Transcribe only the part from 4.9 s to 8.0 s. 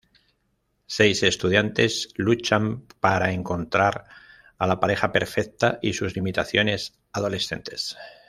perfecta y sus limitaciones adolescentes.